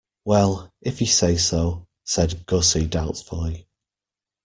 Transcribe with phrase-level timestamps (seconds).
[0.25, 3.67] "Well, if you say so," said Gussie doubtfully.